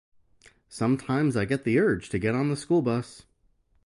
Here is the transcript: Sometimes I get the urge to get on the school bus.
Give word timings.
Sometimes 0.67 1.37
I 1.37 1.45
get 1.45 1.63
the 1.63 1.77
urge 1.77 2.09
to 2.09 2.17
get 2.17 2.33
on 2.33 2.49
the 2.49 2.55
school 2.57 2.81
bus. 2.81 3.25